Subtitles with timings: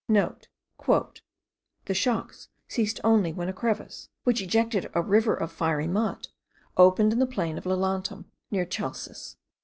[0.05, 0.85] *(*
[1.85, 6.27] "The shocks ceased only when a crevice, which ejected a river of fiery mud,
[6.75, 9.37] opened in the plain of Lelantum, near Chalcis."